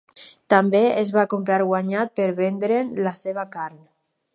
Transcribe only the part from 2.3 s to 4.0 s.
vendre"n la seva carn.